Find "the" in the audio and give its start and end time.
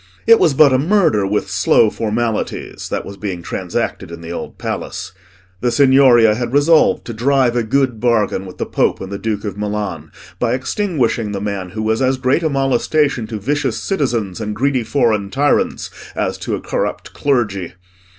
4.21-4.31, 5.59-5.69, 8.57-8.65, 9.11-9.19, 11.33-11.39